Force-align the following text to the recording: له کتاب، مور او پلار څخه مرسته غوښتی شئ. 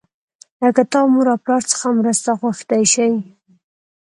له 0.61 0.69
کتاب، 0.77 1.05
مور 1.13 1.27
او 1.33 1.37
پلار 1.43 1.63
څخه 1.71 1.87
مرسته 1.99 2.29
غوښتی 2.41 2.83
شئ. 2.93 3.11